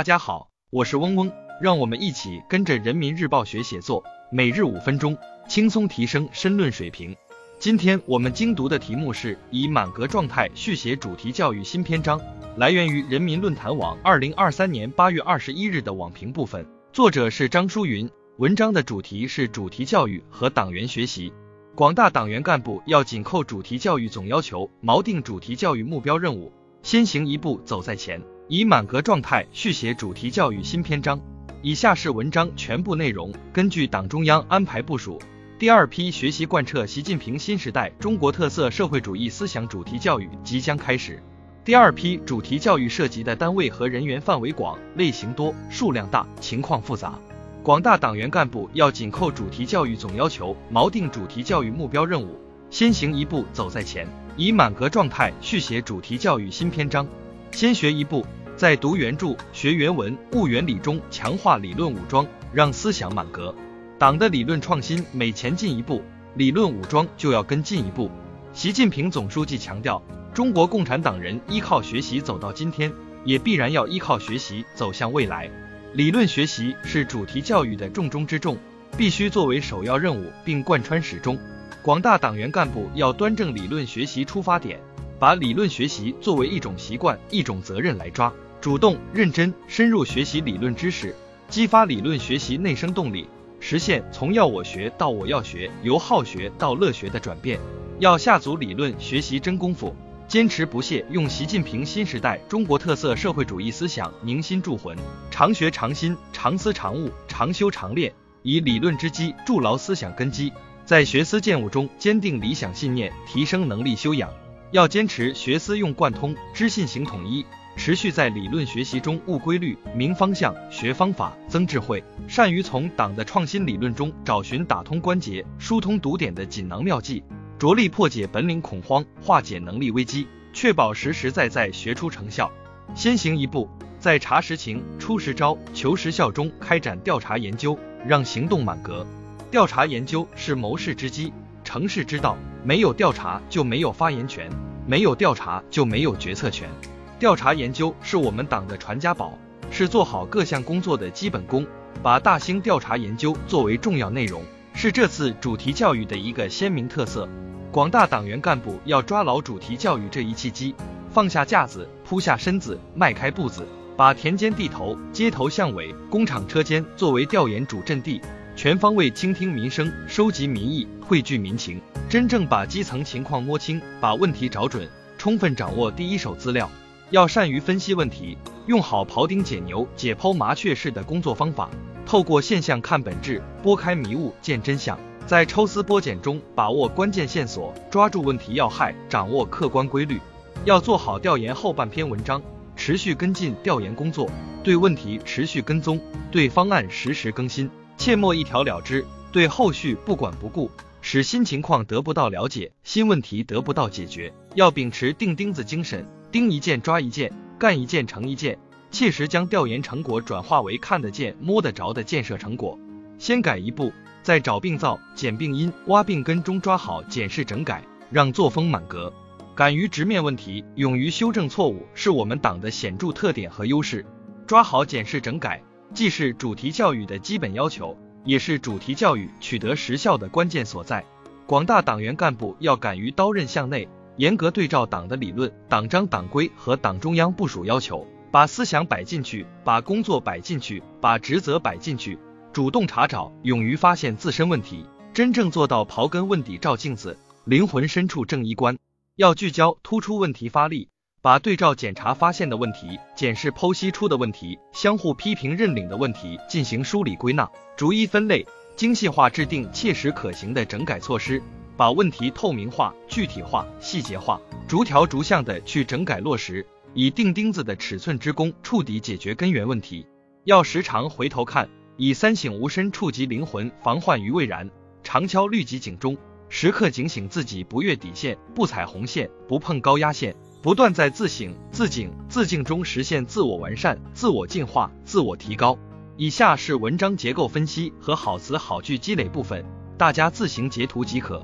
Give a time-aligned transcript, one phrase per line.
[0.00, 1.30] 大家好，我是嗡嗡，
[1.60, 5.14] 让我们一起跟着人民日报学写作，每日五分钟，
[5.46, 7.14] 轻松提升申论水平。
[7.58, 12.18] 今天我们精读的题目是以满格状态续写主题教育新篇章，
[12.56, 18.08] 来源于人民论坛网二零二三年八月二十一日的网评部分，作者是张淑云，
[18.38, 21.30] 文章的主题是主题教育和党员学习。
[21.74, 26.50] 广大党员干部要紧扣主题教育总要求，锚定主题教育目标任务，
[26.82, 28.22] 先行一步走在前，
[28.52, 31.20] 以满格状态续写主题教育新篇章。
[31.62, 33.32] 以下是文章全部内容。
[33.52, 35.20] 根据党中央安排部署，
[35.56, 41.22] 第二批学习贯彻习近平新时代中国特色社会主义思想主题教育即将开始。
[41.64, 47.16] 第二批主题教育涉及的单位和人员范围广、类型多、数量大、情况复杂。
[47.62, 52.36] 广大党员干部要紧扣主题教育总要求，锚定主题教育目标任务，
[52.68, 57.06] 先行一步走在前，以满格状态续写主题教育新篇章。
[57.52, 58.24] 先学一步，
[58.60, 63.54] 在读原著、学原文、悟原理中强化理论武装，让思想满格。
[63.98, 66.02] 党的理论创新每前进一步，
[66.34, 68.10] 理论武装就要跟进一步。
[68.52, 70.02] 习近平总书记强调，
[70.34, 72.92] 中国共产党人依靠学习走到今天，
[73.24, 75.50] 也必然要依靠学习走向未来。
[75.94, 78.58] 理论学习是主题教育的重中之重，
[78.94, 81.38] 必须作为首要任务并贯穿始终。
[81.80, 84.78] 广大党员干部要端正理论学习出发点，
[85.18, 91.16] 把理论学习作为一种习惯、一种责任来抓，主动、认真、深入学习理论知识，
[91.48, 93.26] 激发理论学习内生动力，
[93.58, 97.58] 实现从要我学到我要学，由好学到乐学的转变。
[98.00, 99.96] 要下足理论学习真功夫。
[100.28, 104.96] 坚持不懈用习近平新时代中国特色社会主义思想凝心铸魂，
[105.30, 110.52] 常学常新，常思常悟，常修常练，以理论之基筑牢思想根基，
[110.84, 114.30] 在学思践悟中坚定理想信念，提升能力修养。
[114.72, 117.44] 要坚持学思用贯通，知信行统一，
[117.76, 127.24] 持续在理论学习中悟规律、明方向、学方法、增智慧，善于从党的创新理论中找寻打通关节、疏通堵点的锦囊妙计。
[127.58, 132.50] 着力破解本领恐慌，化解能力危机，确保实实在在学出成效。
[132.94, 133.68] 先行一步，
[133.98, 139.04] 在查实情、出实招、求实效中开展调查研究，让行动满格。
[139.50, 141.32] 调查研究是谋事之基、
[141.64, 144.50] 成事之道，没有调查就没有发言权，
[144.90, 146.68] 没有调查就没有决策权。
[147.16, 149.38] 调查研究是我们党的传家宝，
[149.70, 151.64] 是做好各项工作的基本功。
[152.02, 154.42] 把大兴调查研究作为重要内容，
[154.74, 157.28] 是这次主题教育的一个鲜明特色。
[157.70, 160.74] 广大党员干部要抓牢主题教育这一契机，
[161.12, 163.64] 放下架子，扑下身子，迈开步子，
[163.96, 168.20] 把田间地头、街头巷尾、工厂车间作为调研主阵地，
[168.56, 171.80] 全方位倾听民生，收集民意，汇聚民情，
[172.10, 176.70] 真正把基层情况摸清，把问题找准，充分掌握第一手资料。
[177.10, 181.70] 要善于分析问题，用好庖丁解牛、解剖麻雀式的工作方法，
[182.04, 184.98] 透过现象看本质，拨开迷雾见真相。
[185.26, 190.20] 在抽丝剥茧中把握关键线索，抓住问题要害，掌握客观规律。
[190.64, 192.42] 要做好调研后半篇文章，
[192.76, 194.28] 持续跟进调研工作，
[194.62, 195.98] 对问题持续跟踪，
[196.30, 200.70] 对方案实时更新，切莫一条了之，对后续不管不顾，
[201.02, 204.32] 使新情况得不到了解，新问题得不到解决。
[204.54, 208.58] 要秉持钉钉子精神，钉一件抓一件，干一件成一件，
[208.90, 212.78] 切实将调研成果转化为看得见、摸得着的建设成果。
[213.18, 213.92] 先改一步。
[214.22, 219.12] 在找病灶、捡病因、挖病根中抓好检视整改，让作风满格，
[219.54, 224.06] 敢于直面问题，勇于修正错误，是我们党的显著特点和优势。
[224.46, 225.62] 抓好检视整改，
[225.92, 231.04] 既是主题教育的基本要求，也是主题教育取得实效的关键所在。
[231.46, 242.16] 广大党员干部要敢于刀刃向内，严格对照党的理论、党章党规和党中央部署要求，把思想摆进去，把工作摆进去，把职责摆进去。
[242.52, 248.78] 主动查找，勇于发现自身问题，真正做到刨根问底照镜子，灵魂深处正衣冠。
[249.16, 250.88] 要聚焦突出问题发力，
[251.22, 257.46] 把对照检查发现的问题、检视剖析出的问题、相互批评认领的问题进行梳理归纳，
[257.76, 261.42] 逐一分类，精细化制定切实可行的整改措施，
[261.76, 270.06] 把问题透明化、具体化、细节化，逐条逐项的去整改落实，以钉钉子的尺寸之功触底解决根源问题。
[270.44, 271.68] 要时常回头看。
[271.98, 274.70] 以三省吾身触及灵魂，防患于未然。
[275.02, 276.16] 常敲律己警钟，
[276.48, 285.78] 时刻警醒自己不越底线、不踩红线、不碰高压线，不断在自省、自警、自敬中实现自我完善、自我进化、自我提高。
[286.18, 289.64] 以下是文章结构分析和好词好句积累部分，
[289.96, 291.42] 大家自行截图即可。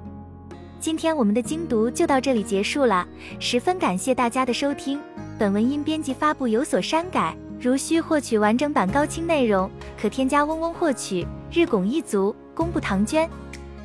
[0.79, 3.09] 今天我们的精读就到这里结束了，
[3.41, 5.01] 十分感谢大家的收听。
[5.39, 7.35] 本文因编辑发布有所删改。
[7.59, 11.27] 如需获取完整版高清内容，可添加嗡嗡获取。
[11.51, 13.27] 日拱一卒，功不唐捐。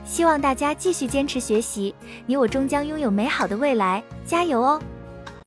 [0.04, 1.96] 希望大家继续坚持学习，
[2.26, 4.82] 你我终将拥有美好的未来，加油哦！